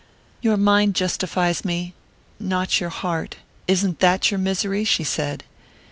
"Your 0.41 0.57
mind 0.57 0.95
justifies 0.95 1.63
me 1.63 1.93
not 2.39 2.79
your 2.79 2.89
heart; 2.89 3.35
isn't 3.67 3.99
that 3.99 4.31
your 4.31 4.39
misery?" 4.39 4.83
she 4.83 5.03
said. 5.03 5.43